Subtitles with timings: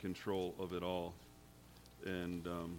[0.00, 1.14] control of it all.
[2.04, 2.78] And um,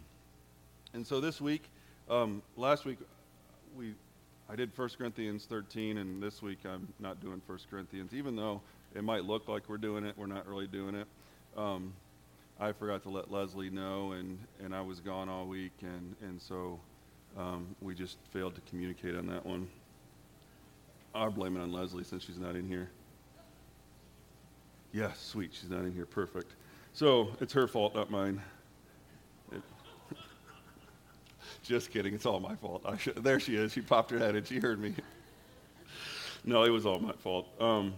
[0.93, 1.63] and so this week,
[2.09, 2.97] um, last week,
[3.75, 3.93] we
[4.49, 8.61] I did 1 Corinthians 13, and this week I'm not doing 1 Corinthians, even though
[8.95, 10.15] it might look like we're doing it.
[10.17, 11.07] We're not really doing it.
[11.55, 11.93] Um,
[12.59, 16.41] I forgot to let Leslie know, and, and I was gone all week, and, and
[16.41, 16.79] so
[17.37, 19.67] um, we just failed to communicate on that one.
[21.13, 22.89] I'll blame it on Leslie since she's not in here.
[24.91, 26.07] Yes, yeah, sweet, she's not in here.
[26.07, 26.53] Perfect.
[26.93, 28.41] So it's her fault, not mine.
[29.51, 29.61] It,
[31.63, 32.13] just kidding.
[32.13, 32.83] It's all my fault.
[32.99, 33.71] Should, there she is.
[33.71, 34.93] She popped her head and she heard me.
[36.43, 37.47] no, it was all my fault.
[37.61, 37.93] Um,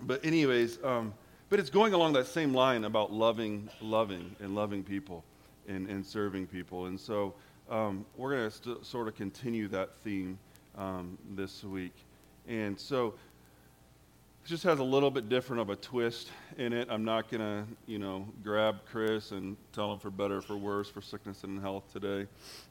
[0.00, 1.14] but anyways, um,
[1.48, 5.22] but it's going along that same line about loving, loving, and loving people,
[5.68, 6.86] and, and serving people.
[6.86, 7.34] And so
[7.70, 10.38] um, we're going to st- sort of continue that theme
[10.76, 11.94] um, this week.
[12.48, 13.14] And so
[14.44, 16.28] it just has a little bit different of a twist
[16.58, 16.88] in it.
[16.90, 20.90] I'm not going to, you know, grab Chris and tell him for better for worse,
[20.90, 22.26] for sickness and health today,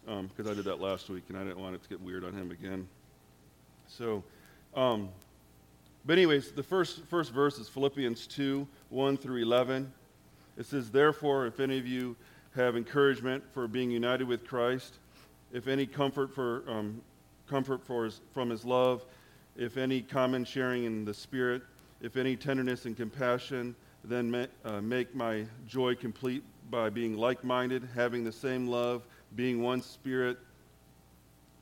[0.05, 2.25] because um, I did that last week and I didn't want it to get weird
[2.25, 2.88] on him again.
[3.88, 4.22] So,
[4.75, 5.09] um,
[6.05, 9.91] but anyways, the first first verse is Philippians 2, 1 through 11.
[10.58, 12.17] It says, Therefore, if any of you
[12.53, 14.95] have encouragement for being united with Christ,
[15.53, 17.02] if any comfort for um,
[17.47, 19.06] comfort for his, from his love,
[19.55, 21.63] if any common sharing in the Spirit,
[22.02, 27.88] if any tenderness and compassion, then uh, make my joy complete by being like minded,
[27.94, 29.03] having the same love,
[29.35, 30.38] being one spirit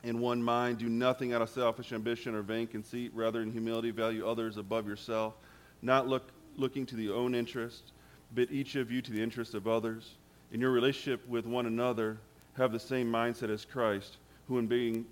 [0.04, 0.78] and one mind.
[0.78, 3.10] Do nothing out of selfish ambition or vain conceit.
[3.14, 5.34] Rather, in humility, value others above yourself,
[5.82, 7.92] not look, looking to the own interest,
[8.34, 10.14] but each of you to the interest of others.
[10.52, 12.18] In your relationship with one another,
[12.54, 14.16] have the same mindset as Christ,
[14.48, 15.04] who, in being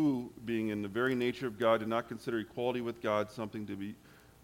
[0.00, 3.66] who, being in the very nature of God, did not consider equality with God something
[3.66, 3.94] to be,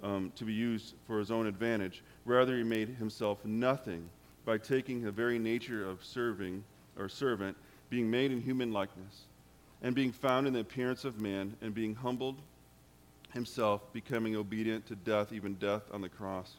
[0.03, 2.03] um, to be used for his own advantage.
[2.25, 4.09] Rather, he made himself nothing
[4.45, 6.63] by taking the very nature of serving
[6.99, 7.57] or servant,
[7.89, 9.23] being made in human likeness,
[9.83, 12.37] and being found in the appearance of man, and being humbled
[13.33, 16.55] himself, becoming obedient to death, even death on the cross.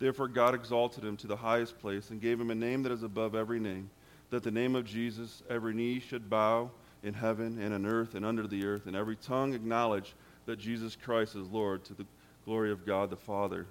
[0.00, 3.04] Therefore, God exalted him to the highest place and gave him a name that is
[3.04, 3.90] above every name,
[4.30, 6.70] that the name of Jesus every knee should bow
[7.04, 10.14] in heaven and on earth and under the earth, and every tongue acknowledge
[10.46, 12.06] that Jesus Christ is Lord to the
[12.44, 13.66] glory of God the Father.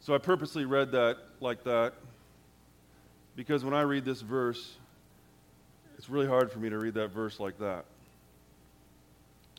[0.00, 1.94] So I purposely read that like that
[3.34, 4.76] because when I read this verse,
[5.96, 7.84] it's really hard for me to read that verse like that.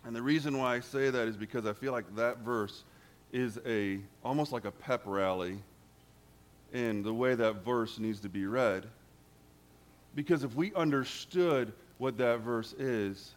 [0.06, 2.84] And the reason why I say that is because I feel like that verse
[3.32, 5.58] is a almost like a pep rally
[6.74, 8.86] in the way that verse needs to be read.
[10.16, 11.72] Because if we understood
[12.04, 13.32] what that verse is,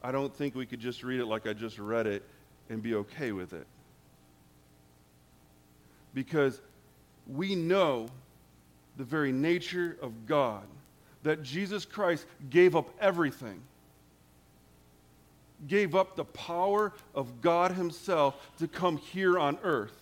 [0.00, 2.22] I don't think we could just read it like I just read it
[2.70, 3.66] and be okay with it.
[6.14, 6.60] Because
[7.26, 8.06] we know
[8.96, 10.62] the very nature of God,
[11.24, 13.60] that Jesus Christ gave up everything,
[15.66, 20.00] gave up the power of God Himself to come here on earth.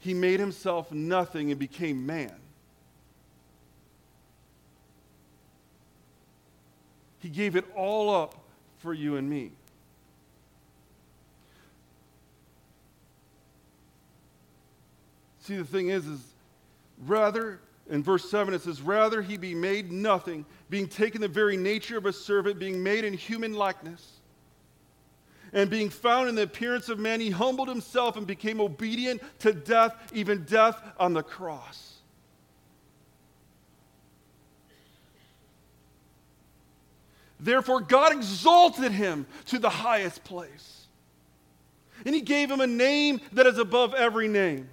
[0.00, 2.36] He made Himself nothing and became man.
[7.26, 8.36] He gave it all up
[8.78, 9.50] for you and me.
[15.40, 16.20] See, the thing is, is
[17.04, 17.58] rather,
[17.90, 21.98] in verse 7, it says, Rather he be made nothing, being taken the very nature
[21.98, 24.20] of a servant, being made in human likeness.
[25.52, 29.52] And being found in the appearance of man, he humbled himself and became obedient to
[29.52, 31.95] death, even death on the cross.
[37.38, 40.86] Therefore, God exalted him to the highest place.
[42.04, 44.68] And he gave him a name that is above every name.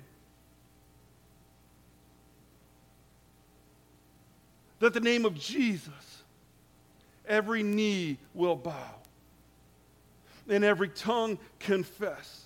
[4.79, 6.23] That the name of Jesus,
[7.27, 8.95] every knee will bow,
[10.49, 12.41] and every tongue confess.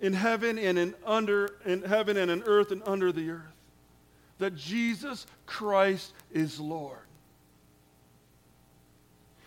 [0.00, 3.55] In heaven and in under in heaven and in earth and under the earth
[4.38, 6.98] that Jesus Christ is Lord.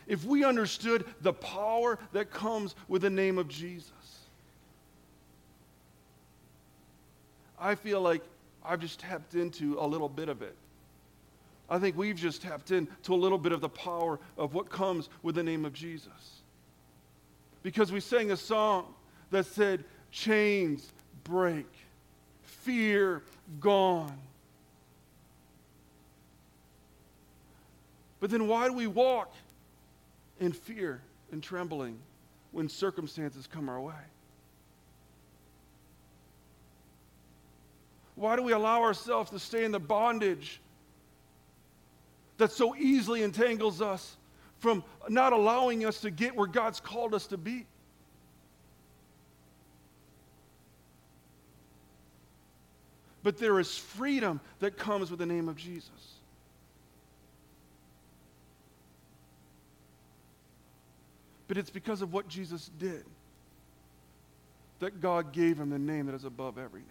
[0.07, 3.91] If we understood the power that comes with the name of Jesus,
[7.59, 8.23] I feel like
[8.65, 10.55] I've just tapped into a little bit of it.
[11.69, 15.09] I think we've just tapped into a little bit of the power of what comes
[15.21, 16.41] with the name of Jesus.
[17.61, 18.93] Because we sang a song
[19.29, 20.91] that said, Chains
[21.23, 21.67] break,
[22.41, 23.21] fear
[23.59, 24.17] gone.
[28.19, 29.33] But then why do we walk
[30.39, 31.01] in fear
[31.31, 31.97] and trembling
[32.51, 33.93] when circumstances come our way?
[38.15, 40.59] Why do we allow ourselves to stay in the bondage
[42.37, 44.17] that so easily entangles us
[44.57, 47.65] from not allowing us to get where God's called us to be?
[53.23, 56.18] But there is freedom that comes with the name of Jesus.
[61.49, 63.03] But it's because of what Jesus did
[64.79, 66.89] that God gave him the name that is above every name.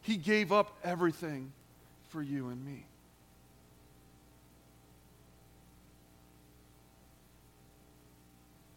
[0.00, 1.52] He gave up everything
[2.08, 2.86] for you and me.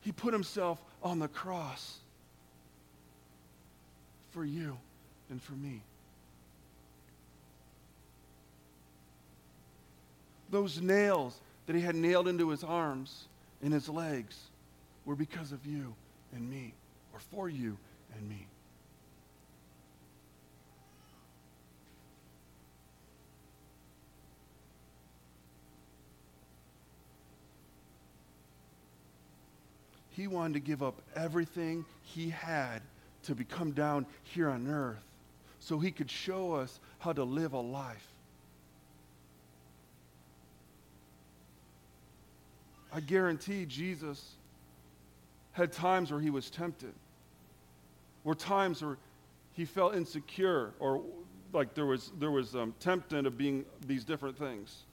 [0.02, 2.00] He put himself on the cross
[4.32, 4.78] for you
[5.30, 5.82] and for me.
[10.52, 13.28] Those nails that he had nailed into his arms
[13.64, 14.38] and his legs
[15.06, 15.96] were because of you
[16.36, 16.74] and me,
[17.14, 17.78] or for you
[18.16, 18.46] and me.
[30.10, 32.82] He wanted to give up everything he had
[33.24, 35.04] to become down here on earth
[35.60, 38.13] so he could show us how to live a life.
[42.94, 44.36] I guarantee Jesus
[45.52, 46.94] had times where he was tempted,
[48.24, 48.98] were times where
[49.54, 51.02] he felt insecure or
[51.54, 54.84] like there was, there was um, tempted of being these different things.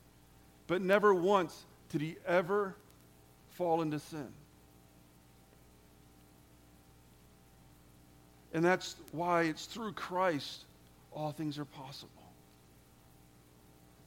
[0.66, 2.76] But never once did he ever
[3.50, 4.28] fall into sin.
[8.52, 10.64] And that's why it's through Christ
[11.12, 12.19] all things are possible.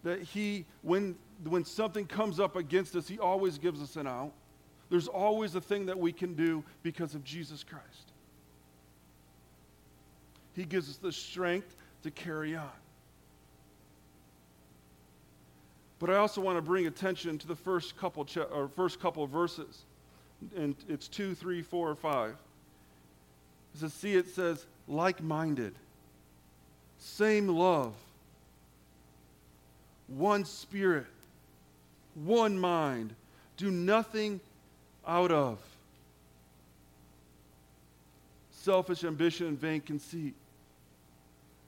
[0.03, 4.31] That He, when, when something comes up against us, He always gives us an out.
[4.89, 8.11] There's always a thing that we can do because of Jesus Christ.
[10.55, 12.69] He gives us the strength to carry on.
[15.99, 19.85] But I also want to bring attention to the first couple, or first couple verses.
[20.55, 22.35] And it's two, three, four, five.
[23.73, 25.73] It says, see, it says, like minded,
[26.97, 27.95] same love,
[30.07, 31.07] one spirit,
[32.15, 33.13] one mind.
[33.57, 34.39] Do nothing
[35.07, 35.59] out of
[38.51, 40.33] selfish ambition and vain conceit.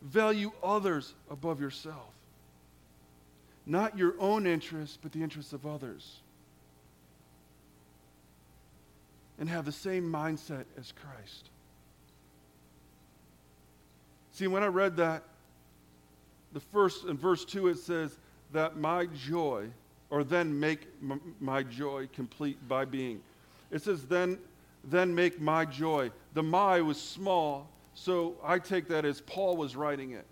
[0.02, 2.14] Value others above yourself.
[3.66, 6.18] Not your own interests, but the interests of others.
[9.40, 11.50] And have the same mindset as Christ.
[14.32, 15.24] See, when I read that,
[16.54, 18.18] the first in verse 2 it says
[18.56, 19.70] that my joy,
[20.10, 23.22] or then make m- my joy complete by being.
[23.72, 24.38] It says then,
[24.84, 26.12] then make my joy.
[26.34, 30.26] The my was small, so I take that as Paul was writing it.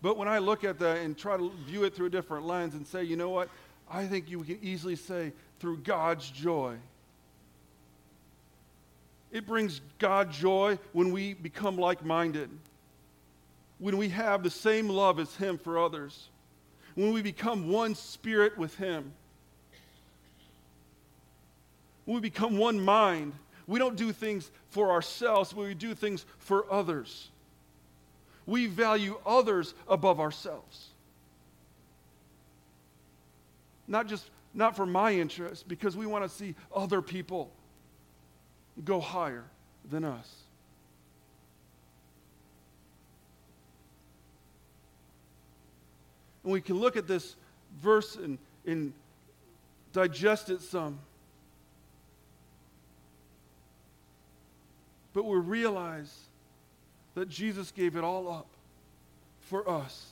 [0.00, 2.74] But when I look at that and try to view it through a different lens
[2.74, 3.48] and say, you know what?
[3.88, 6.76] I think you can easily say through God's joy
[9.32, 12.50] it brings God joy when we become like minded,
[13.82, 16.28] when we have the same love as Him for others,
[16.94, 19.12] when we become one spirit with Him,
[22.04, 23.32] when we become one mind.
[23.66, 27.30] We don't do things for ourselves, we do things for others.
[28.46, 30.88] We value others above ourselves.
[33.86, 37.50] Not just not for my interest, because we want to see other people
[38.84, 39.44] go higher
[39.88, 40.28] than us.
[46.44, 47.36] And we can look at this
[47.80, 48.92] verse and, and
[49.92, 50.98] digest it some.
[55.12, 56.12] But we realize
[57.14, 58.46] that Jesus gave it all up
[59.40, 60.08] for us.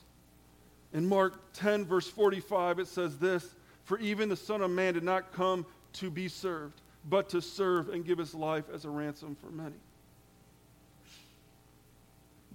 [0.93, 5.05] In Mark 10, verse 45, it says this For even the Son of Man did
[5.05, 9.37] not come to be served, but to serve and give his life as a ransom
[9.41, 9.77] for many.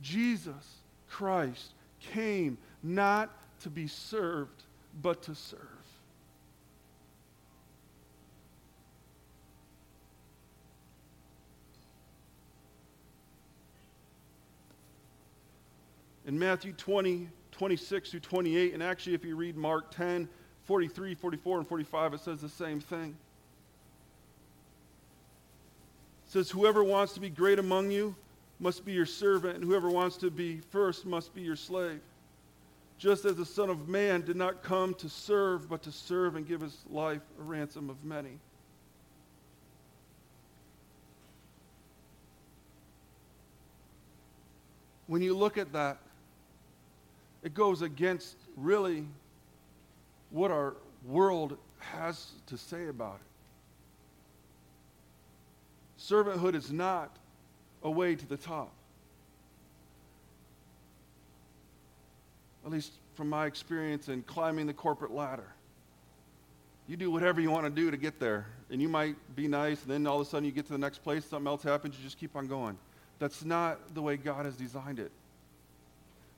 [0.01, 0.53] Jesus
[1.10, 3.32] Christ came not
[3.65, 4.63] to be served,
[5.01, 5.60] but to serve.
[16.27, 20.29] In Matthew 20, 26 through 28, and actually, if you read Mark 10,
[20.65, 23.17] 43, 44, and 45, it says the same thing
[26.27, 28.13] says, Whoever wants to be great among you
[28.60, 32.01] must be your servant, and whoever wants to be first must be your slave.
[32.97, 36.47] Just as the Son of Man did not come to serve, but to serve and
[36.47, 38.39] give his life a ransom of many.
[45.07, 45.97] when you look at that,
[47.43, 49.05] it goes against really
[50.31, 50.75] what our
[51.05, 53.21] world has to say about it.
[56.01, 57.15] Servanthood is not
[57.83, 58.71] a way to the top.
[62.65, 65.48] At least from my experience in climbing the corporate ladder.
[66.88, 68.48] You do whatever you want to do to get there.
[68.69, 70.79] And you might be nice, and then all of a sudden you get to the
[70.79, 72.77] next place, something else happens, you just keep on going.
[73.19, 75.12] That's not the way God has designed it.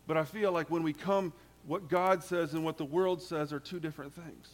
[0.05, 1.34] But I feel like when we come,
[1.65, 4.50] what God says and what the world says are two different things.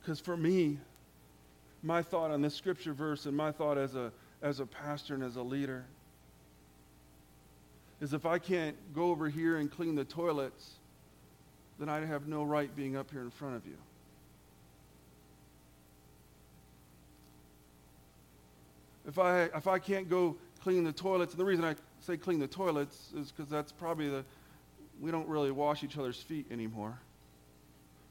[0.00, 0.78] Because for me,
[1.82, 4.10] my thought on this scripture verse and my thought as a,
[4.42, 5.84] as a pastor and as a leader
[8.00, 10.74] is if I can't go over here and clean the toilets,
[11.78, 13.76] then I have no right being up here in front of you.
[19.06, 22.38] If I, if I can't go clean the toilets, and the reason I say clean
[22.38, 24.24] the toilets is because that's probably the,
[25.00, 26.98] we don't really wash each other's feet anymore.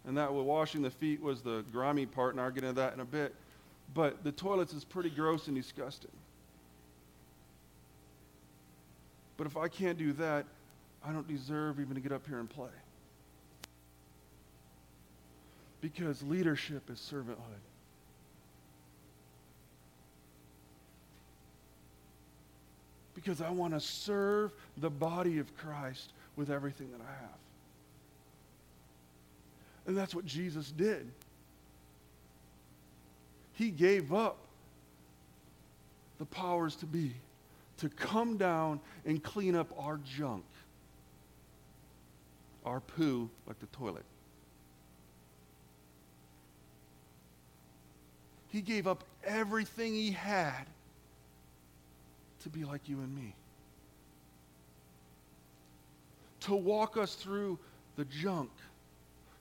[0.05, 2.93] And that with washing the feet was the grimy part, and I'll get into that
[2.93, 3.35] in a bit.
[3.93, 6.11] But the toilets is pretty gross and disgusting.
[9.37, 10.45] But if I can't do that,
[11.05, 12.69] I don't deserve even to get up here and play.
[15.79, 17.37] Because leadership is servanthood.
[23.13, 27.37] Because I want to serve the body of Christ with everything that I have.
[29.85, 31.07] And that's what Jesus did.
[33.57, 34.37] He gave up
[36.19, 37.11] the powers to be
[37.77, 40.45] to come down and clean up our junk,
[42.65, 44.05] our poo, like the toilet.
[48.49, 50.65] He gave up everything he had
[52.43, 53.33] to be like you and me.
[56.41, 57.57] To walk us through
[57.95, 58.51] the junk,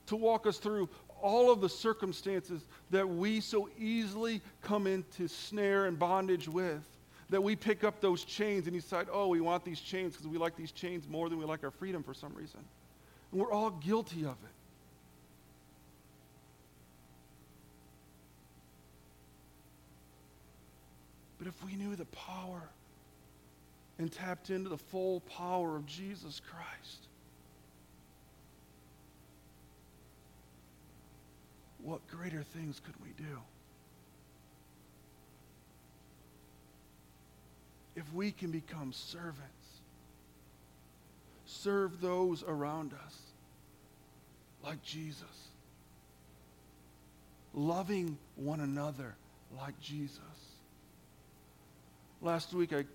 [0.07, 0.89] to walk us through
[1.21, 6.83] all of the circumstances that we so easily come into snare and bondage with
[7.29, 10.37] that we pick up those chains and decide, oh, we want these chains because we
[10.37, 12.59] like these chains more than we like our freedom for some reason.
[13.31, 14.53] And we're all guilty of it.
[21.37, 22.63] But if we knew the power
[23.99, 27.06] and tapped into the full power of Jesus Christ,
[31.83, 33.39] what greater things could we do?
[37.97, 39.41] if we can become servants,
[41.47, 43.17] serve those around us
[44.63, 45.49] like Jesus,
[47.55, 49.15] loving one another
[49.57, 50.19] like Jesus.
[52.21, 52.85] Last week I,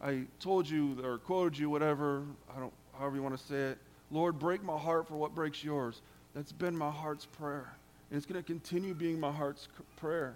[0.00, 2.22] I told you or quoted you, whatever,
[2.56, 3.78] I don't, however you want to say it.
[4.10, 6.00] Lord, break my heart for what breaks yours.
[6.34, 7.70] That's been my heart's prayer.
[8.10, 10.34] And it's going to continue being my heart's prayer.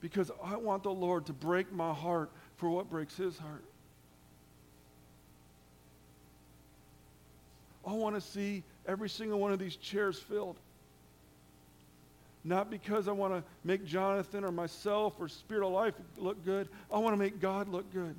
[0.00, 3.64] Because I want the Lord to break my heart for what breaks his heart.
[7.86, 10.56] I want to see every single one of these chairs filled.
[12.44, 16.68] Not because I want to make Jonathan or myself or Spirit of Life look good.
[16.92, 18.14] I want to make God look good.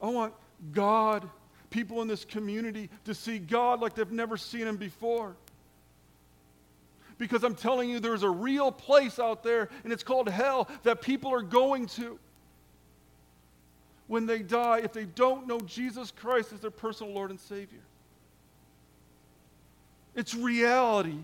[0.00, 0.32] I want
[0.72, 1.28] God,
[1.70, 5.36] people in this community, to see God like they've never seen Him before
[7.18, 11.02] because I'm telling you, there's a real place out there, and it's called hell, that
[11.02, 12.18] people are going to
[14.06, 17.80] when they die if they don't know Jesus Christ as their personal Lord and Savior.
[20.14, 21.18] It's reality.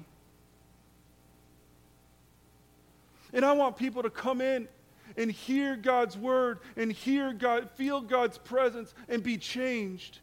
[3.33, 4.69] And I want people to come in
[5.17, 10.19] and hear God's word and hear God, feel God's presence and be changed.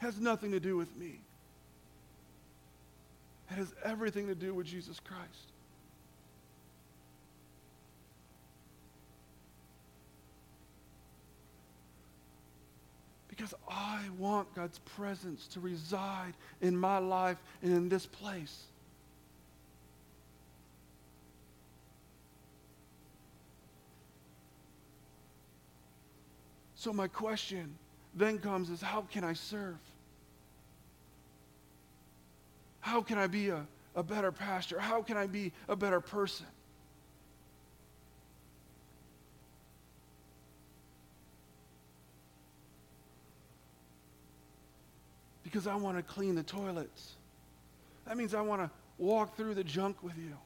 [0.00, 1.20] Has nothing to do with me.
[3.50, 5.52] It has everything to do with Jesus Christ.
[13.28, 18.64] Because I want God's presence to reside in my life and in this place.
[26.74, 27.74] So, my question
[28.14, 29.76] then comes is how can I serve?
[32.80, 34.78] How can I be a, a better pastor?
[34.78, 36.46] How can I be a better person?
[45.42, 47.12] Because I want to clean the toilets.
[48.06, 50.36] That means I want to walk through the junk with you.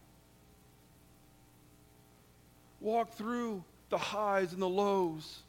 [2.81, 5.41] Walk through the highs and the lows.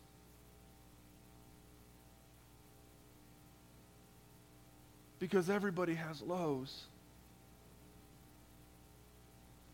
[5.20, 6.84] Because everybody has lows.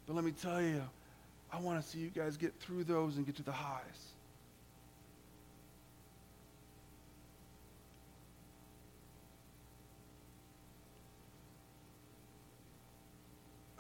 [0.05, 0.81] But let me tell you,
[1.51, 4.11] I want to see you guys get through those and get to the highs.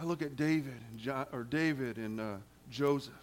[0.01, 2.35] I look at David and or David and uh,
[2.71, 3.13] Joseph.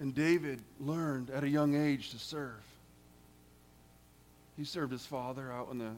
[0.00, 2.60] And David learned at a young age to serve.
[4.56, 5.92] He served his father out in the,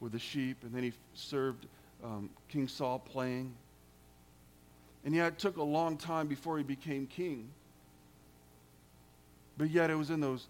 [0.00, 1.66] with the sheep, and then he served
[2.02, 3.54] um, King Saul playing.
[5.04, 7.48] And yet it took a long time before he became king.
[9.56, 10.48] But yet it was in those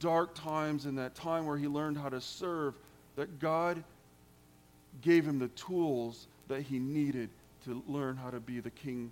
[0.00, 2.74] dark times, in that time where he learned how to serve,
[3.16, 3.82] that God
[5.02, 7.28] gave him the tools that he needed
[7.64, 9.10] to learn how to be the king.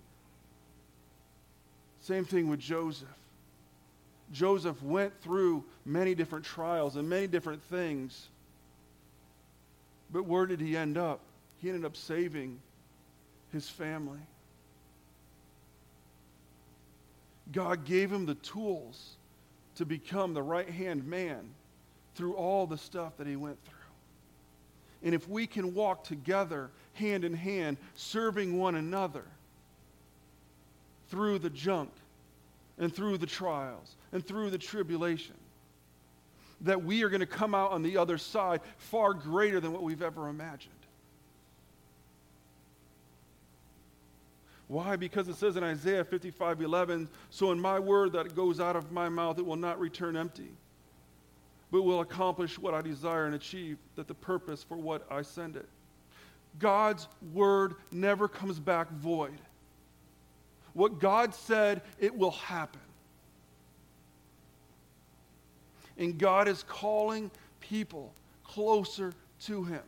[2.01, 3.07] Same thing with Joseph.
[4.33, 8.29] Joseph went through many different trials and many different things.
[10.11, 11.21] But where did he end up?
[11.59, 12.59] He ended up saving
[13.53, 14.19] his family.
[17.51, 19.15] God gave him the tools
[19.75, 21.49] to become the right hand man
[22.15, 23.73] through all the stuff that he went through.
[25.03, 29.25] And if we can walk together, hand in hand, serving one another
[31.09, 31.91] through the junk
[32.79, 35.35] and through the trials and through the tribulation,
[36.61, 39.83] that we are going to come out on the other side far greater than what
[39.83, 40.71] we've ever imagined.
[44.69, 44.95] Why?
[44.95, 48.93] Because it says in Isaiah 55 11, so in my word that goes out of
[48.93, 50.53] my mouth, it will not return empty
[51.73, 55.55] but will accomplish what I desire and achieve that the purpose for what I send
[55.55, 55.67] it.
[56.59, 59.41] God's word never comes back void.
[60.73, 62.79] What God said, it will happen.
[65.97, 67.29] And God is calling
[67.59, 69.83] people closer to Him.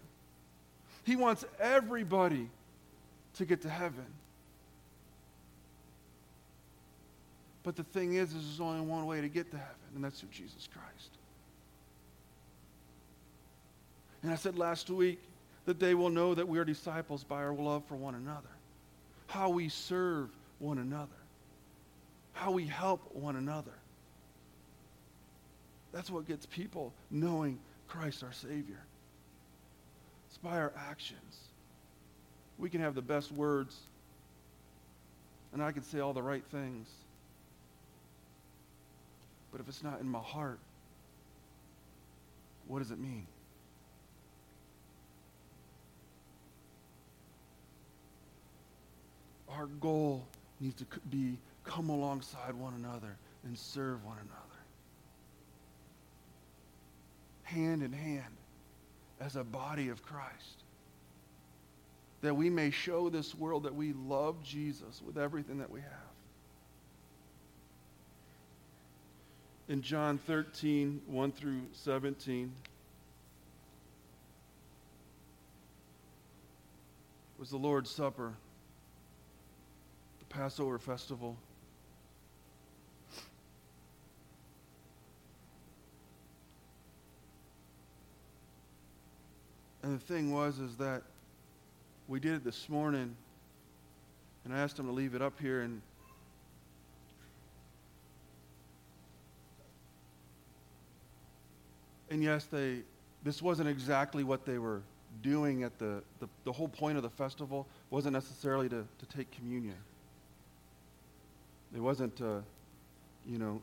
[1.04, 2.50] He wants everybody
[3.36, 4.06] to get to heaven.
[7.64, 10.30] But the thing is, there's only one way to get to heaven, and that's through
[10.30, 11.10] Jesus Christ.
[14.22, 15.20] And I said last week
[15.66, 18.50] that they will know that we are disciples by our love for one another,
[19.28, 21.08] how we serve one another,
[22.34, 23.74] how we help one another.
[25.96, 28.84] That's what gets people knowing Christ our Savior.
[30.28, 31.40] It's by our actions.
[32.60, 33.76] We can have the best words,
[35.54, 36.90] and I can say all the right things.
[39.52, 40.60] But if it's not in my heart,
[42.68, 43.26] what does it mean?
[49.58, 50.28] our goal
[50.60, 54.45] needs to be come alongside one another and serve one another.
[57.46, 58.24] Hand in hand
[59.20, 60.64] as a body of Christ.
[62.22, 65.90] That we may show this world that we love Jesus with everything that we have.
[69.68, 72.52] In John 13, 1 through 17,
[77.40, 78.34] was the Lord's Supper.
[80.20, 81.38] The Passover festival.
[89.86, 91.04] And the thing was is that
[92.08, 93.16] we did it this morning,
[94.44, 95.80] and I asked them to leave it up here, and
[102.10, 102.80] and yes, they
[103.24, 104.82] this wasn't exactly what they were
[105.22, 109.30] doing at the, the, the whole point of the festival wasn't necessarily to, to take
[109.30, 109.78] communion.
[111.76, 112.40] It wasn't, uh,
[113.28, 113.62] you know,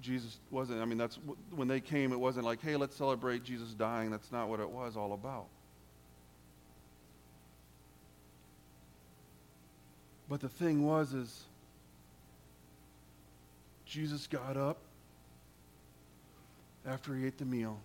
[0.00, 1.18] Jesus wasn't, I mean, that's
[1.54, 4.10] when they came, it wasn't like, hey, let's celebrate Jesus dying.
[4.10, 5.46] That's not what it was all about.
[10.28, 11.44] But the thing was, is
[13.86, 14.78] Jesus got up
[16.86, 17.78] after he ate the meal.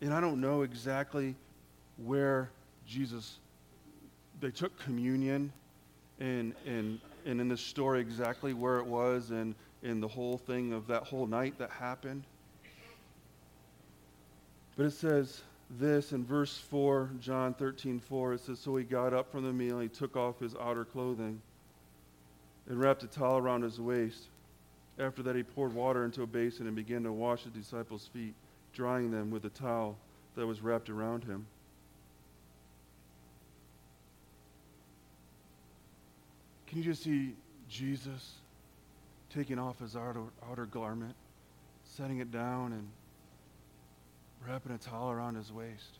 [0.00, 1.34] And I don't know exactly
[1.98, 2.50] where
[2.86, 3.38] Jesus,
[4.40, 5.52] they took communion
[6.20, 10.72] and, and, and in this story exactly where it was and, and the whole thing
[10.72, 12.24] of that whole night that happened.
[14.76, 18.34] But it says this in verse 4, John 13, 4.
[18.34, 21.40] It says, So he got up from the meal, he took off his outer clothing
[22.68, 24.28] and wrapped a towel around his waist.
[24.98, 28.34] After that, he poured water into a basin and began to wash his disciples' feet,
[28.72, 29.96] drying them with the towel
[30.36, 31.46] that was wrapped around him.
[36.66, 37.34] Can you just see
[37.68, 38.32] Jesus
[39.32, 41.14] taking off his outer, outer garment,
[41.84, 42.88] setting it down, and
[44.46, 45.98] wrapping a towel around his waist?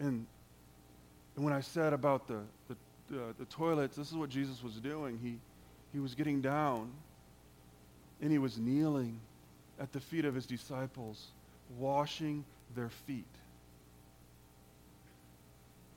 [0.00, 0.26] And,
[1.36, 2.76] and when I said about the, the,
[3.10, 5.18] the, the toilets, this is what Jesus was doing.
[5.22, 5.36] He,
[5.92, 6.90] he was getting down
[8.20, 9.20] and he was kneeling
[9.80, 11.26] at the feet of his disciples,
[11.78, 13.24] washing their feet.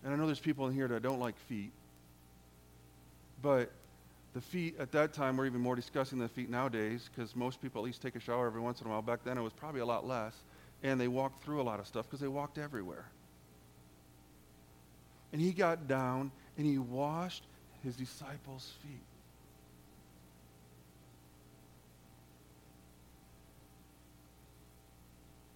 [0.04, 1.72] And I know there's people in here that don't like feet,
[3.42, 3.72] but
[4.34, 7.62] the feet at that time were even more disgusting than the feet nowadays because most
[7.62, 9.02] people at least take a shower every once in a while.
[9.02, 10.34] Back then it was probably a lot less.
[10.84, 13.06] And they walked through a lot of stuff because they walked everywhere.
[15.34, 17.44] And he got down and he washed
[17.84, 19.02] his disciples' feet.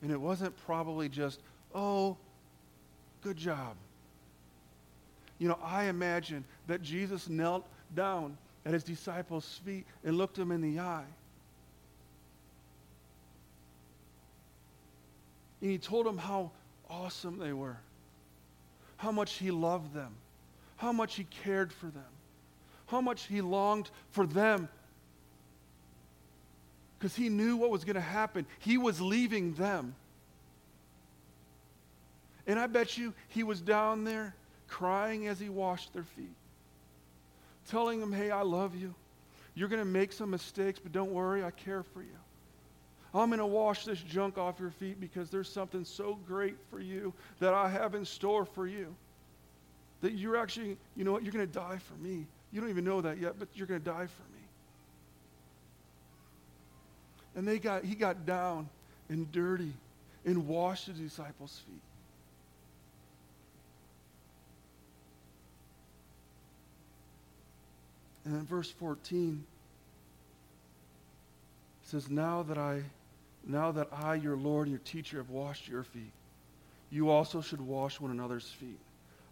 [0.02, 1.40] And it wasn't probably just,
[1.76, 2.18] oh,
[3.22, 3.76] good job.
[5.38, 10.52] You know, I imagine that Jesus knelt down at his disciples' feet and looked them
[10.52, 11.06] in the eye.
[15.62, 16.52] And he told them how
[16.90, 17.78] awesome they were,
[18.98, 20.14] how much he loved them,
[20.78, 22.04] how much he cared for them,
[22.88, 24.68] how much he longed for them
[27.02, 28.46] because he knew what was going to happen.
[28.60, 29.96] He was leaving them.
[32.46, 34.36] And I bet you he was down there
[34.68, 36.36] crying as he washed their feet,
[37.70, 38.94] telling them, hey, I love you.
[39.56, 42.08] You're going to make some mistakes, but don't worry, I care for you.
[43.14, 46.80] I'm going to wash this junk off your feet because there's something so great for
[46.80, 48.96] you that I have in store for you.
[50.00, 52.26] That you're actually, you know what, you're going to die for me.
[52.54, 54.40] You don't even know that yet, but you're going to die for me.
[57.36, 58.70] And they got, he got down
[59.10, 59.74] and dirty
[60.26, 61.82] and washed the disciples' feet.
[68.32, 69.44] And then verse 14
[71.84, 72.82] says, Now that I,
[73.46, 76.14] now that I, your Lord and your teacher, have washed your feet,
[76.90, 78.80] you also should wash one another's feet.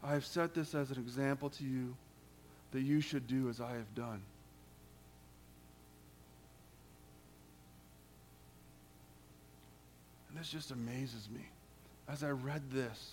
[0.04, 1.96] I have set this as an example to you
[2.74, 4.22] that you should do as I have done.
[10.28, 11.46] And this just amazes me.
[12.10, 13.12] As I read this,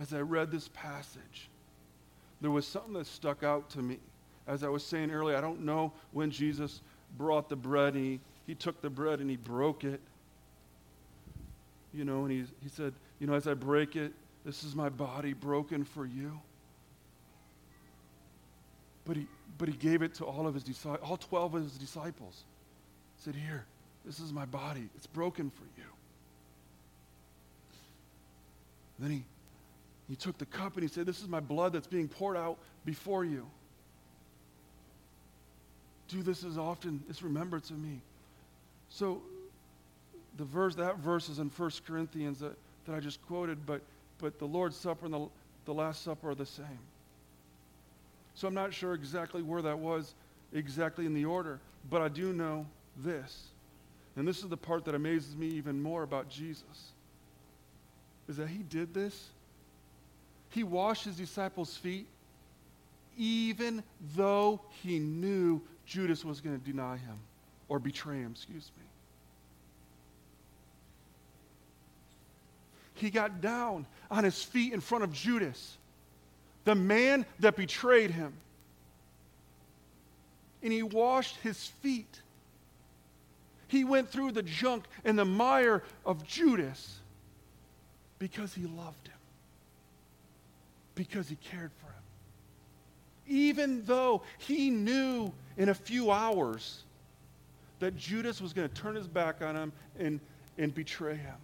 [0.00, 1.50] as I read this passage,
[2.40, 3.98] there was something that stuck out to me.
[4.46, 6.80] As I was saying earlier, I don't know when Jesus
[7.18, 10.00] brought the bread and he, he took the bread and he broke it.
[11.92, 14.12] You know, and he, he said, You know, as I break it,
[14.44, 16.40] this is my body broken for you.
[19.04, 19.26] But he,
[19.58, 22.44] but he gave it to all of his disciples, all 12 of his disciples
[23.18, 23.66] said, Here,
[24.06, 24.88] this is my body.
[24.96, 25.84] It's broken for you.
[28.98, 29.24] then he,
[30.10, 32.58] he took the cup and he said, This is my blood that's being poured out
[32.84, 33.46] before you.
[36.08, 38.00] Do this as often as remembrance of me.
[38.88, 39.22] So
[40.36, 43.82] the verse, that verse is in 1 Corinthians that, that I just quoted, but,
[44.18, 45.28] but the Lord's Supper and the,
[45.64, 46.66] the Last Supper are the same.
[48.34, 50.14] So I'm not sure exactly where that was
[50.52, 53.44] exactly in the order, but I do know this,
[54.16, 56.94] and this is the part that amazes me even more about Jesus,
[58.28, 59.28] is that he did this.
[60.50, 62.06] He washed his disciples' feet
[63.20, 63.82] even
[64.16, 67.18] though he knew Judas was going to deny him
[67.68, 68.84] or betray him, excuse me.
[72.94, 75.76] He got down on his feet in front of Judas,
[76.64, 78.32] the man that betrayed him.
[80.62, 82.22] And he washed his feet.
[83.68, 87.00] He went through the junk and the mire of Judas
[88.18, 89.19] because he loved him,
[91.00, 92.02] because he cared for him.
[93.26, 96.82] Even though he knew in a few hours
[97.78, 100.20] that Judas was going to turn his back on him and,
[100.58, 101.36] and betray him.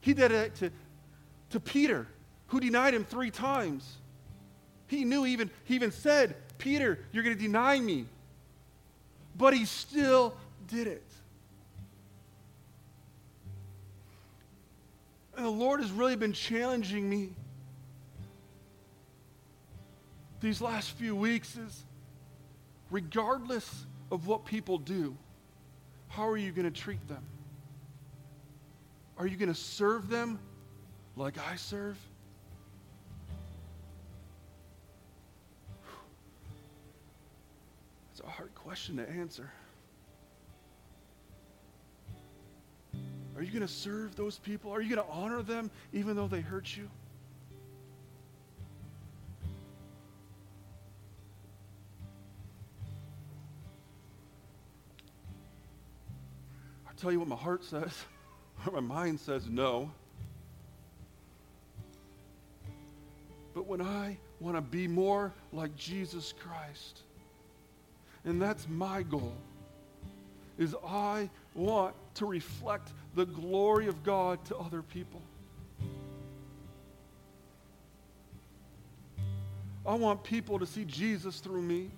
[0.00, 0.70] He did it to,
[1.50, 2.08] to Peter,
[2.48, 3.98] who denied him three times.
[4.88, 8.06] He knew even, he even said, Peter, you're going to deny me.
[9.38, 10.34] But he still
[10.66, 11.05] did it.
[15.36, 17.30] And the Lord has really been challenging me
[20.40, 21.84] these last few weeks is
[22.90, 25.16] regardless of what people do,
[26.08, 27.22] how are you going to treat them?
[29.18, 30.38] Are you going to serve them
[31.16, 31.98] like I serve?
[38.12, 39.50] It's a hard question to answer.
[43.36, 44.72] Are you going to serve those people?
[44.72, 46.88] Are you going to honor them even though they hurt you?
[56.86, 57.92] I'll tell you what my heart says,
[58.72, 59.90] my mind says no.
[63.54, 67.02] But when I want to be more like Jesus Christ,
[68.24, 69.34] and that's my goal,
[70.58, 75.22] is I want to reflect the glory of God to other people.
[79.86, 81.90] I want people to see Jesus through me.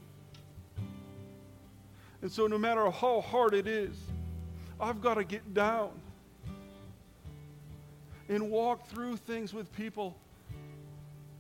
[2.23, 3.97] And so, no matter how hard it is,
[4.81, 5.91] I've got to get down
[8.29, 10.17] and walk through things with people,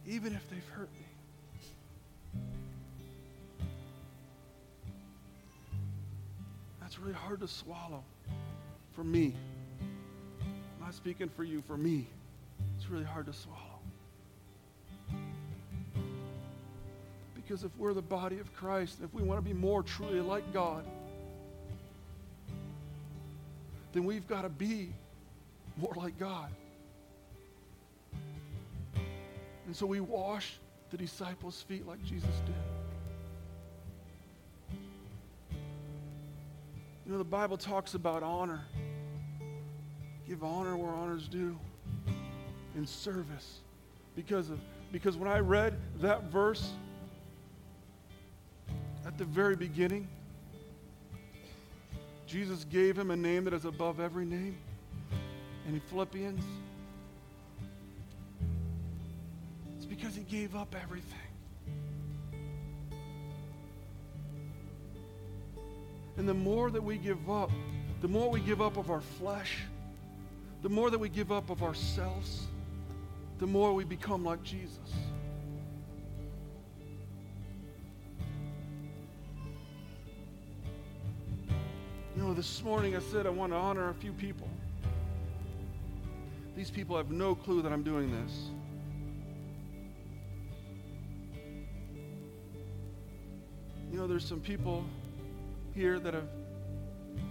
[0.06, 2.42] even if they've hurt me.
[6.80, 8.02] That's really hard to swallow
[8.92, 9.34] for me.
[10.88, 12.06] Not speaking for you, for me.
[12.78, 13.60] It's really hard to swallow.
[17.34, 20.50] Because if we're the body of Christ, if we want to be more truly like
[20.50, 20.86] God,
[23.92, 24.88] then we've got to be
[25.76, 26.48] more like God.
[29.66, 30.54] And so we wash
[30.90, 32.54] the disciples' feet like Jesus did.
[37.04, 38.62] You know, the Bible talks about honor.
[40.28, 41.58] Give honor where honor's due
[42.76, 43.60] in service.
[44.14, 44.60] Because, of,
[44.92, 46.72] because when I read that verse
[49.06, 50.06] at the very beginning,
[52.26, 54.58] Jesus gave him a name that is above every name.
[55.66, 56.44] And in Philippians,
[59.78, 61.18] it's because he gave up everything.
[66.18, 67.50] And the more that we give up,
[68.02, 69.62] the more we give up of our flesh,
[70.62, 72.46] the more that we give up of ourselves,
[73.38, 74.78] the more we become like Jesus.
[82.16, 84.48] You know, this morning I said I want to honor a few people.
[86.56, 88.50] These people have no clue that I'm doing this.
[93.92, 94.84] You know, there's some people
[95.74, 96.28] here that have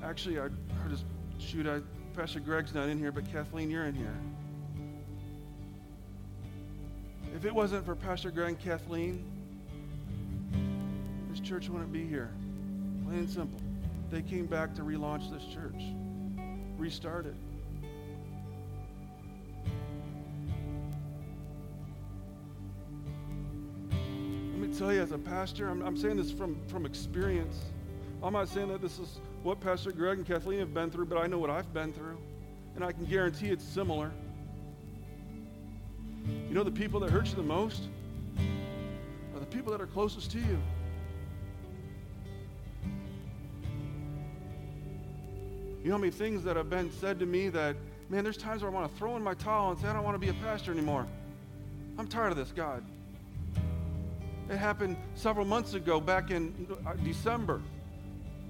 [0.02, 1.04] actually, I, I just
[1.38, 1.82] shoot, I,
[2.18, 4.16] Pastor Greg's not in here, but Kathleen, you're in here.
[7.36, 9.24] If it wasn't for Pastor Greg and Kathleen,
[11.30, 12.32] this church wouldn't be here.
[13.06, 13.62] Plain and simple.
[14.10, 15.80] They came back to relaunch this church,
[16.80, 17.36] restart it.
[23.92, 27.60] Let me tell you, as a pastor, I'm, I'm saying this from, from experience.
[28.24, 31.18] I'm not saying that this is what Pastor Greg and Kathleen have been through, but
[31.18, 32.18] I know what I've been through.
[32.76, 34.12] And I can guarantee it's similar.
[36.50, 37.84] You know the people that hurt you the most
[39.34, 40.60] are the people that are closest to you.
[45.82, 47.78] You know how many things that have been said to me that,
[48.10, 50.04] man, there's times where I want to throw in my towel and say, I don't
[50.04, 51.08] want to be a pastor anymore.
[51.98, 52.84] I'm tired of this, God.
[54.50, 57.62] It happened several months ago, back in uh, December.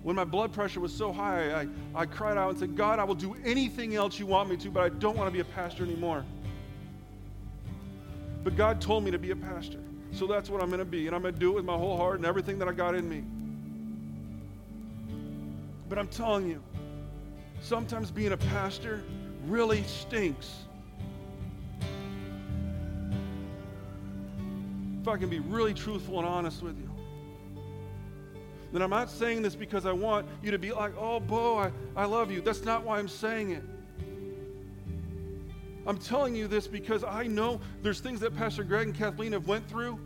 [0.04, 3.04] When my blood pressure was so high, I, I cried out and said, God, I
[3.04, 5.46] will do anything else you want me to, but I don't want to be a
[5.54, 6.24] pastor anymore.
[8.44, 9.80] But God told me to be a pastor.
[10.14, 11.08] So that's what I'm going to be.
[11.08, 12.96] And I'm going to do it with my whole heart and everything that I got
[12.96, 13.24] in me.
[15.90, 16.62] But I'm telling you,
[17.62, 19.04] sometimes being a pastor
[19.46, 20.54] really stinks.
[25.02, 26.87] If I can be really truthful and honest with you.
[28.78, 31.72] Then I'm not saying this because I want you to be like, oh, Bo, I,
[31.96, 32.42] I love you.
[32.42, 33.64] That's not why I'm saying it.
[35.88, 39.48] I'm telling you this because I know there's things that Pastor Greg and Kathleen have
[39.48, 40.00] went through.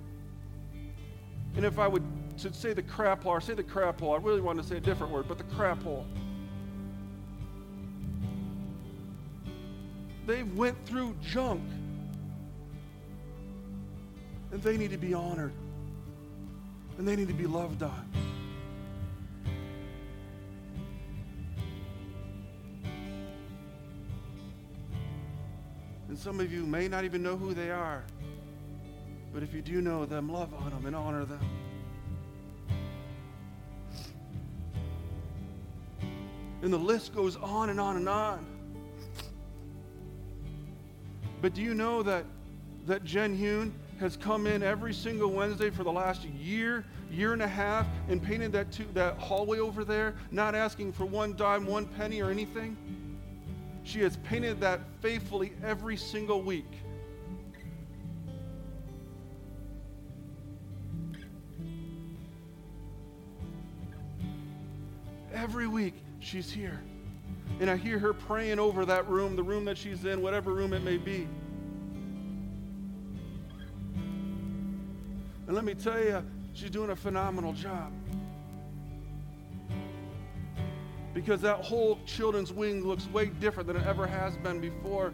[1.57, 2.01] And if I would
[2.37, 4.77] to say the crap hole, or say the crap hole, I really want to say
[4.77, 6.05] a different word, but the crap hole.
[10.25, 11.61] They went through junk.
[14.53, 15.51] And they need to be honored.
[16.97, 18.30] And they need to be loved on.
[26.21, 28.03] Some of you may not even know who they are.
[29.33, 31.39] But if you do know them, love on them and honor them.
[36.61, 38.45] And the list goes on and on and on.
[41.41, 42.25] But do you know that,
[42.85, 47.41] that Jen Hune has come in every single Wednesday for the last year, year and
[47.41, 51.87] a half, and painted that, that hallway over there, not asking for one dime, one
[51.87, 52.77] penny, or anything.
[53.83, 56.71] She has painted that faithfully every single week.
[65.33, 66.81] Every week, she's here.
[67.59, 70.73] And I hear her praying over that room, the room that she's in, whatever room
[70.73, 71.27] it may be.
[75.47, 77.91] And let me tell you, she's doing a phenomenal job.
[81.13, 85.13] Because that whole children's wing looks way different than it ever has been before.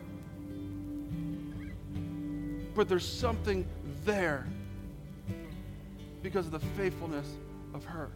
[2.75, 3.67] But there's something
[4.05, 4.45] there
[6.21, 7.27] because of the faithfulness
[7.73, 8.09] of her.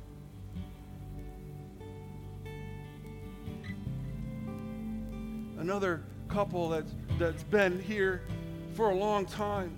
[5.59, 8.23] Another couple that's, that's been here
[8.73, 9.71] for a long time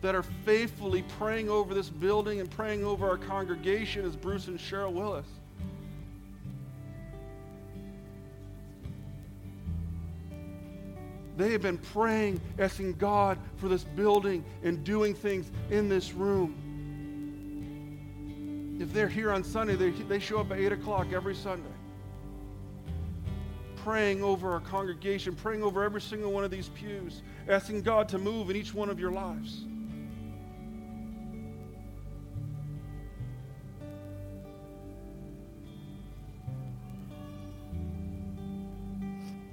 [0.00, 4.58] that are faithfully praying over this building and praying over our congregation is Bruce and
[4.58, 5.26] Cheryl Willis.
[11.38, 16.64] They have been praying, asking God for this building and doing things in this room.
[18.80, 21.70] If they're here on Sunday, they, they show up at 8 o'clock every Sunday.
[23.76, 28.18] Praying over our congregation, praying over every single one of these pews, asking God to
[28.18, 29.64] move in each one of your lives.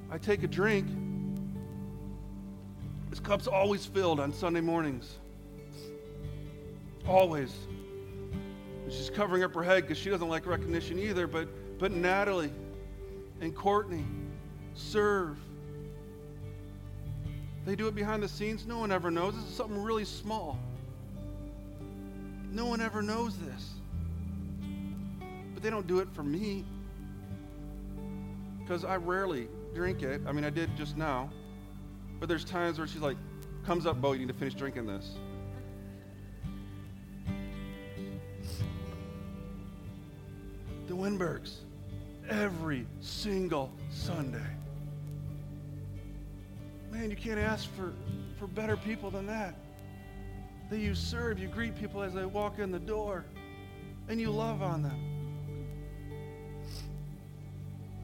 [0.09, 0.87] I take a drink.
[3.15, 5.19] This cup's always filled on Sunday mornings.
[7.07, 7.55] Always.
[8.89, 11.25] She's covering up her head because she doesn't like recognition either.
[11.25, 11.47] But,
[11.79, 12.51] but Natalie
[13.39, 14.03] and Courtney
[14.73, 15.37] serve.
[17.65, 18.65] They do it behind the scenes.
[18.65, 19.33] No one ever knows.
[19.33, 20.59] This is something really small.
[22.51, 23.75] No one ever knows this.
[25.53, 26.65] But they don't do it for me.
[28.59, 30.19] Because I rarely drink it.
[30.27, 31.29] I mean, I did just now.
[32.25, 33.17] But there's times where she's like,
[33.67, 35.11] comes up, Bo, you need to finish drinking this.
[40.87, 41.57] The Winbergs,
[42.27, 44.41] every single Sunday.
[46.91, 47.93] Man, you can't ask for,
[48.39, 49.53] for better people than that.
[50.71, 53.23] That you serve, you greet people as they walk in the door,
[54.09, 54.99] and you love on them.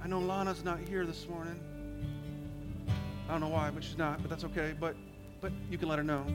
[0.03, 1.59] I know Lana's not here this morning.
[3.31, 4.73] I don't know why, but she's not, but that's okay.
[4.77, 4.97] But
[5.39, 6.25] but you can let her know.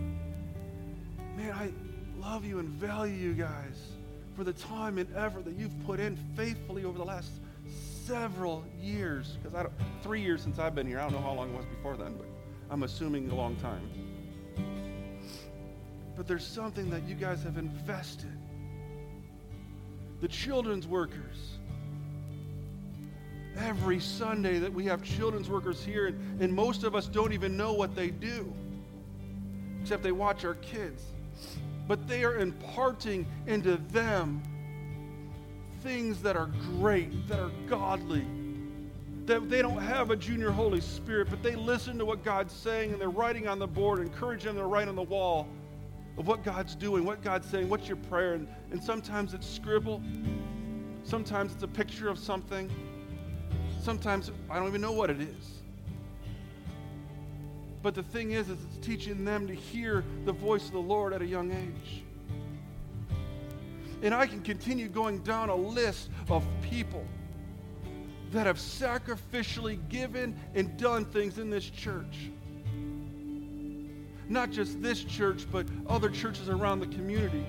[1.37, 1.71] Man, I
[2.19, 3.93] love you and value you guys
[4.35, 7.31] for the time and effort that you've put in faithfully over the last
[8.07, 9.37] several years.
[9.37, 10.99] Because I don't three years since I've been here.
[10.99, 12.27] I don't know how long it was before then, but
[12.71, 13.91] I'm assuming a long time.
[16.17, 18.33] But there's something that you guys have invested.
[20.23, 21.56] The children's workers
[23.59, 27.57] every Sunday that we have children's workers here, and, and most of us don't even
[27.57, 28.53] know what they do,
[29.81, 31.03] except they watch our kids.
[31.89, 34.43] But they are imparting into them
[35.83, 38.27] things that are great, that are godly,
[39.27, 42.93] that they don't have a junior Holy Spirit, but they listen to what God's saying
[42.93, 45.49] and they're writing on the board, encouraging them to write on the wall
[46.19, 48.35] of what God's doing, what God's saying, what's your prayer.
[48.35, 50.03] And, and sometimes it's scribble,
[51.05, 52.71] sometimes it's a picture of something
[53.87, 55.61] sometimes I don't even know what it is.
[57.85, 61.13] But the thing is, is it's teaching them to hear the voice of the Lord
[61.13, 62.03] at a young age.
[64.03, 67.07] And I can continue going down a list of people
[68.33, 72.33] that have sacrificially given and done things in this church.
[74.29, 77.47] Not just this church, but other churches around the community.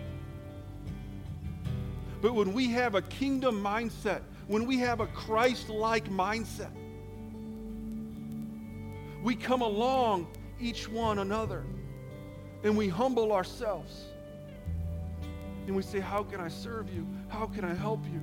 [2.22, 6.72] But when we have a kingdom mindset, when we have a Christ like mindset,
[9.24, 10.28] we come along
[10.60, 11.64] each one another
[12.64, 14.06] and we humble ourselves
[15.66, 17.06] and we say, How can I serve you?
[17.28, 18.22] How can I help you?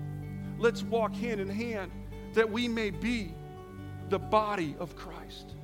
[0.59, 1.91] Let's walk hand in hand
[2.33, 3.35] that we may be
[4.09, 5.55] the body of Christ.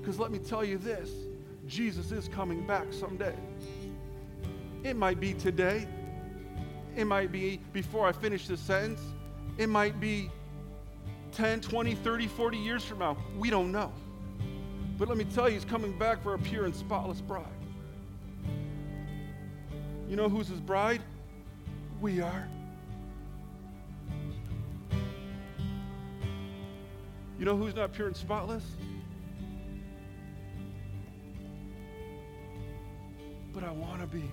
[0.00, 1.10] Because let me tell you this
[1.66, 3.34] Jesus is coming back someday.
[4.82, 5.86] It might be today,
[6.96, 9.00] it might be before I finish this sentence.
[9.58, 10.30] It might be
[11.32, 13.16] 10, 20, 30, 40 years from now.
[13.38, 13.92] We don't know.
[14.98, 17.46] But let me tell you, he's coming back for a pure and spotless bride.
[20.08, 21.02] You know who's his bride?
[22.00, 22.48] We are.
[27.38, 28.64] You know who's not pure and spotless?
[33.52, 34.30] but I want to be.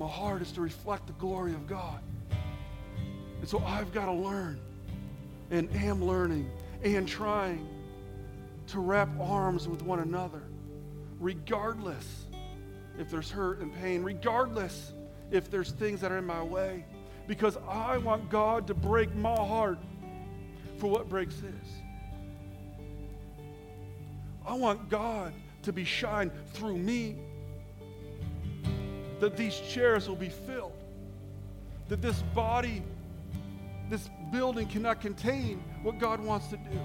[0.00, 2.00] My heart is to reflect the glory of God.
[3.40, 4.58] And so I've got to learn
[5.50, 6.50] and am learning
[6.82, 7.68] and trying
[8.68, 10.42] to wrap arms with one another,
[11.18, 12.24] regardless
[12.98, 14.94] if there's hurt and pain, regardless
[15.30, 16.86] if there's things that are in my way,
[17.26, 19.78] because I want God to break my heart
[20.78, 21.52] for what breaks His.
[24.46, 25.34] I want God
[25.64, 27.16] to be shined through me,
[29.20, 30.72] that these chairs will be filled,
[31.88, 32.82] that this body,
[33.88, 36.78] this building cannot contain what God wants to do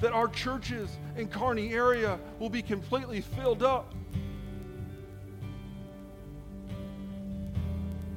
[0.00, 3.94] that our churches in Kearney area will be completely filled up.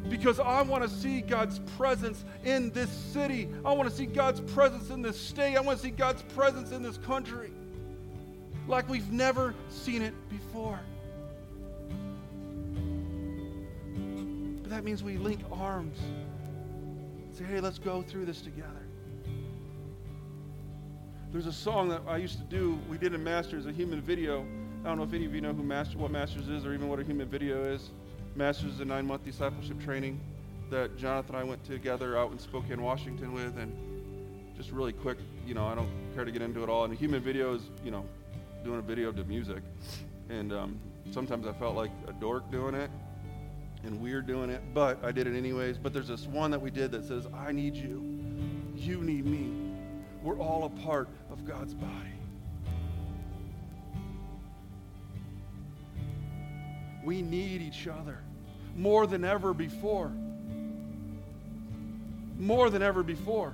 [0.09, 3.49] Because I want to see God's presence in this city.
[3.65, 5.57] I want to see God's presence in this state.
[5.57, 7.51] I want to see God's presence in this country
[8.67, 10.79] like we've never seen it before.
[14.73, 15.99] That means we link arms.
[17.33, 18.87] Say, hey, let's go through this together.
[21.31, 24.45] There's a song that I used to do, we did in Masters, a human video.
[24.83, 26.87] I don't know if any of you know who Master, what Masters is or even
[26.87, 27.91] what a human video is.
[28.35, 30.19] Masters is a nine month discipleship training
[30.71, 33.55] that Jonathan and I went together out in Spokane, Washington with.
[33.57, 33.75] And
[34.57, 36.83] just really quick, you know, I don't care to get into it all.
[36.83, 38.05] And a human video is, you know,
[38.63, 39.61] doing a video to music.
[40.29, 40.79] And um,
[41.11, 42.89] sometimes I felt like a dork doing it
[43.83, 45.77] and we're doing it, but I did it anyways.
[45.77, 48.01] But there's this one that we did that says, I need you,
[48.75, 49.51] you need me.
[50.21, 51.91] We're all a part of God's body.
[57.03, 58.19] We need each other
[58.77, 60.11] more than ever before.
[62.39, 63.53] More than ever before.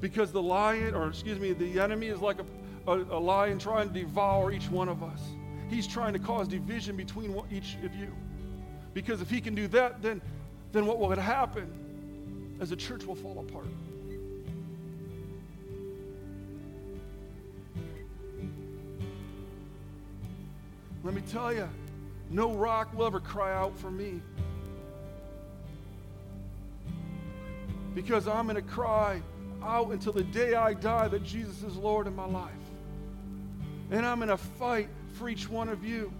[0.00, 3.88] Because the lion, or excuse me, the enemy is like a, a, a lion trying
[3.88, 5.20] to devour each one of us.
[5.70, 8.12] He's trying to cause division between each of you.
[8.96, 10.22] Because if he can do that, then,
[10.72, 12.56] then what will happen?
[12.60, 13.66] As the church will fall apart.
[21.04, 21.68] Let me tell you,
[22.30, 24.22] no rock will ever cry out for me.
[27.94, 29.20] Because I'm going to cry
[29.62, 32.50] out until the day I die that Jesus is Lord in my life.
[33.90, 36.10] And I'm going to fight for each one of you.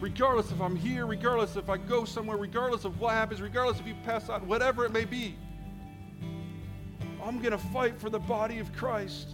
[0.00, 3.86] Regardless if I'm here, regardless if I go somewhere, regardless of what happens, regardless if
[3.86, 5.36] you pass out, whatever it may be.
[7.22, 9.28] I'm going to fight for the body of Christ.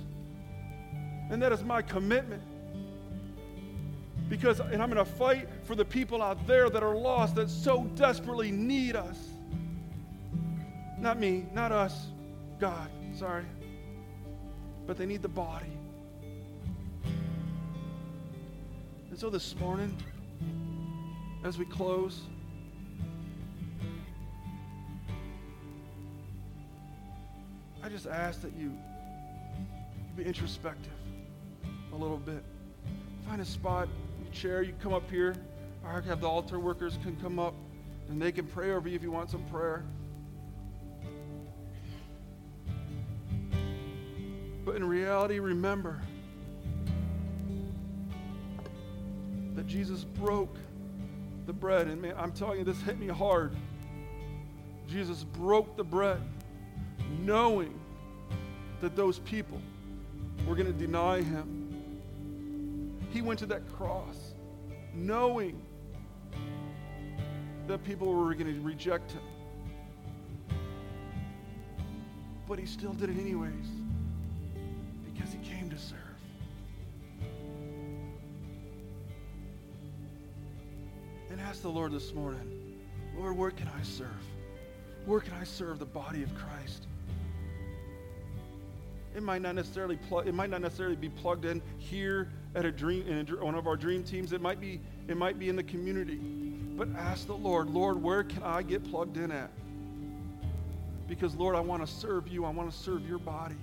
[1.30, 2.42] And that is my commitment
[4.28, 7.48] because and I'm going to fight for the people out there that are lost that
[7.48, 9.18] so desperately need us.
[10.98, 12.06] Not me, not us,
[12.58, 13.44] God, sorry.
[14.86, 15.78] But they need the body.
[19.10, 19.96] And so this morning,
[21.44, 22.22] as we close,
[27.82, 28.72] I just ask that you
[30.16, 30.92] be introspective
[31.92, 32.42] a little bit.
[33.28, 33.88] Find a spot
[34.24, 35.36] you chair, you come up here.
[35.84, 37.54] Or have the altar workers can come up
[38.08, 39.84] and they can pray over you if you want some prayer.
[44.64, 46.00] But in reality, remember
[49.66, 50.56] Jesus broke
[51.46, 51.88] the bread.
[51.88, 53.54] And man, I'm telling you, this hit me hard.
[54.86, 56.20] Jesus broke the bread
[57.20, 57.78] knowing
[58.80, 59.60] that those people
[60.46, 61.62] were going to deny him.
[63.10, 64.34] He went to that cross
[64.94, 65.60] knowing
[67.66, 69.22] that people were going to reject him.
[72.48, 73.85] But he still did it anyways
[81.56, 82.76] ask the Lord this morning,
[83.16, 84.10] Lord, where can I serve?
[85.06, 86.86] Where can I serve the body of Christ?
[89.14, 92.70] It might not necessarily plug, it might not necessarily be plugged in here at a
[92.70, 94.34] dream in a, one of our dream teams.
[94.34, 96.16] It might be it might be in the community.
[96.76, 99.50] But ask the Lord, Lord, where can I get plugged in at?
[101.08, 102.44] Because Lord, I want to serve you.
[102.44, 103.56] I want to serve your body.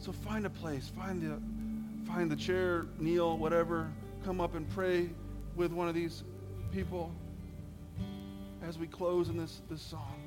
[0.00, 3.88] So find a place, find the find the chair, kneel, whatever,
[4.24, 5.10] come up and pray
[5.54, 6.24] with one of these
[6.72, 7.12] people
[8.66, 10.23] as we close in this, this song.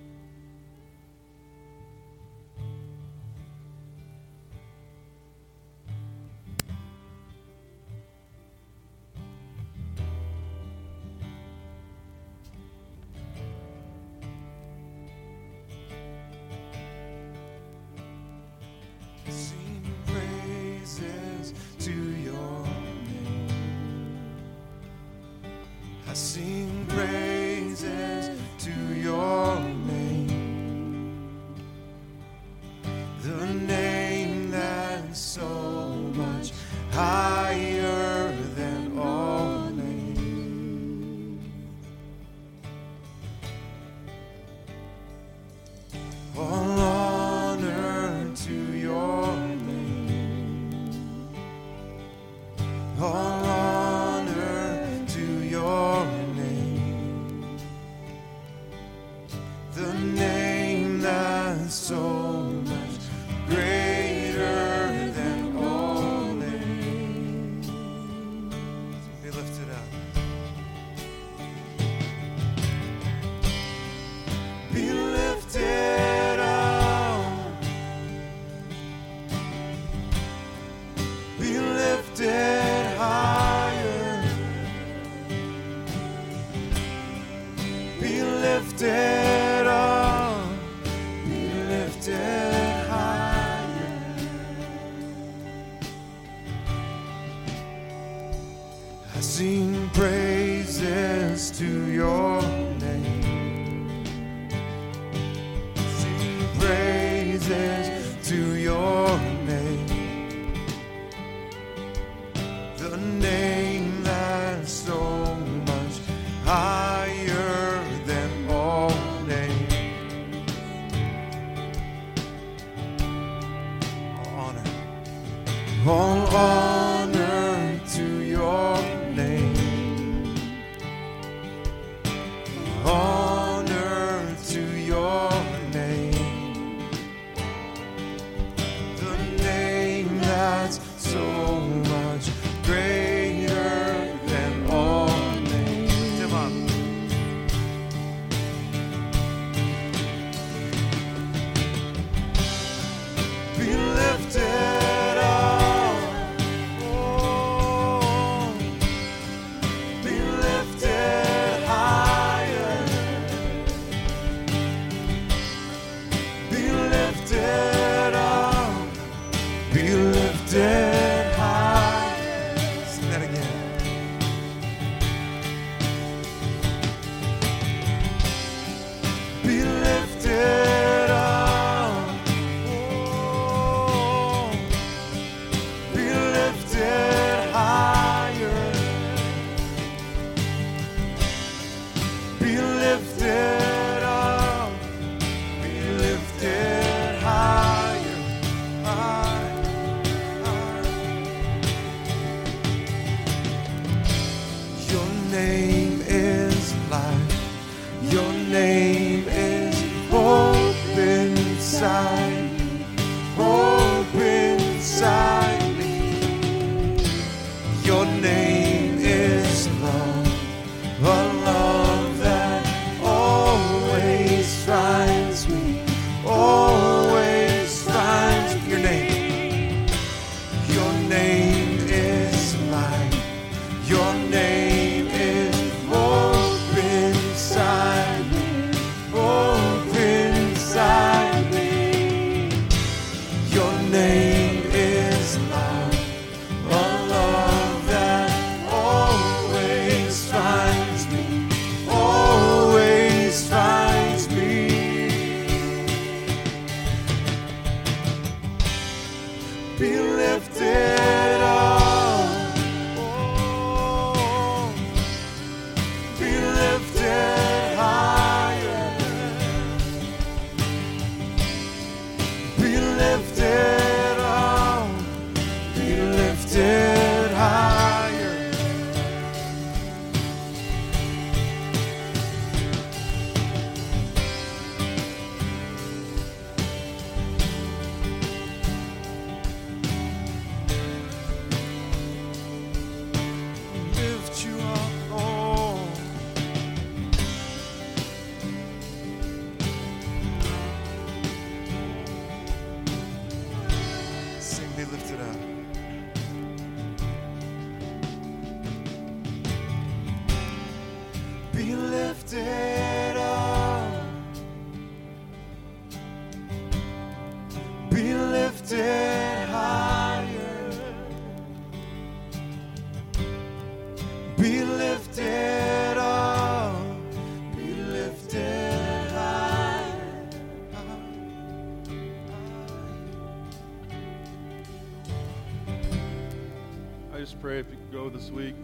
[337.27, 338.55] Just pray if you go this week,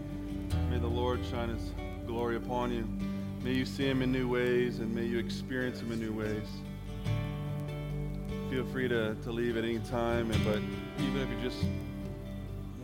[0.69, 1.73] may the Lord shine His
[2.07, 2.87] glory upon you.
[3.43, 6.47] May you see Him in new ways and may you experience Him in new ways.
[8.49, 10.61] Feel free to, to leave at any time, and but
[11.03, 11.65] even if you just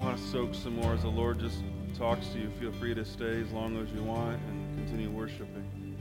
[0.02, 1.64] want to soak some more as the Lord just
[1.98, 5.96] talks to you, feel free to stay as long as you want and continue worshiping.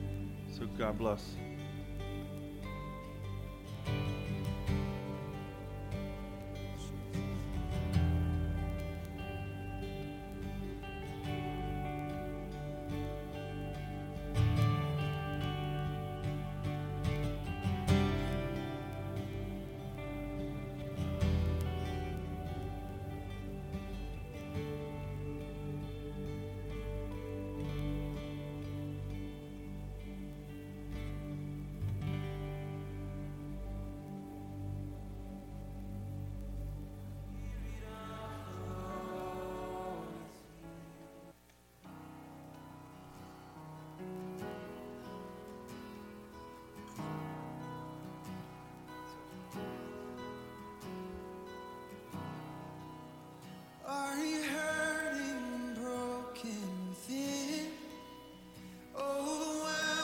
[0.59, 1.23] So God bless.